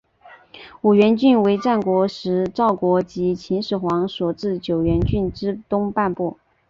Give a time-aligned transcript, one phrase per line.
[0.81, 6.39] 五原郡为战国时赵国及秦始皇所置九原郡之东半部。